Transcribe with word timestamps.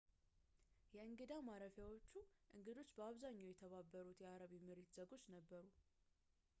የእንግዳ 0.93 1.31
ማረፊያዎቹ 1.49 2.09
እንግዶች 2.55 2.89
በአብዛኛው 2.97 3.51
የተባበሩት 3.51 4.21
የአረብ 4.23 4.53
ኤምሬት 4.61 4.89
ዜጎች 4.99 5.25
ነበሩ 5.35 5.65